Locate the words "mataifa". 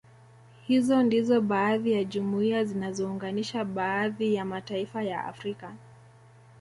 4.45-5.03